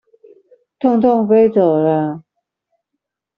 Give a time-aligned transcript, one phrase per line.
[0.79, 2.23] 痛痛飛走了